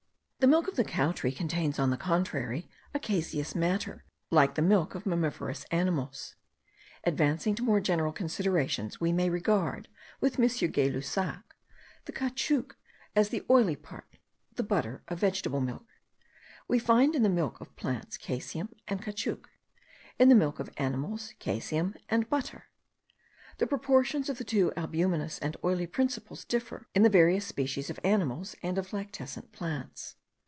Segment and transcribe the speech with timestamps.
[0.43, 4.63] The milk of the cow tree contains, on the contrary, a caseous matter, like the
[4.63, 6.33] milk of mammiferous animals.
[7.03, 9.87] Advancing to more general considerations, we may regard,
[10.19, 10.71] with M.
[10.71, 11.43] Gay Lussac,
[12.05, 12.75] the caoutchouc
[13.15, 14.17] as the oily part
[14.55, 15.85] the butter of vegetable milk.
[16.67, 19.45] We find in the milk of plants caseum and caoutchouc;
[20.17, 22.65] in the milk of animals, caseum and butter.
[23.59, 27.99] The proportions of the two albuminous and oily principles differ in the various species of
[28.03, 30.15] animals and of lactescent plants.